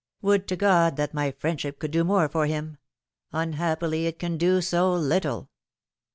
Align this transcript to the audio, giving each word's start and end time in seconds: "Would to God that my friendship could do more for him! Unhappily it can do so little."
"Would 0.23 0.47
to 0.47 0.55
God 0.55 0.95
that 0.95 1.13
my 1.13 1.29
friendship 1.29 1.77
could 1.77 1.91
do 1.91 2.03
more 2.03 2.27
for 2.27 2.47
him! 2.47 2.77
Unhappily 3.33 4.07
it 4.07 4.17
can 4.17 4.35
do 4.35 4.59
so 4.59 4.91
little." 4.95 5.51